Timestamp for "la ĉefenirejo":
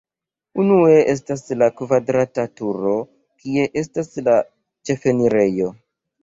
4.31-5.71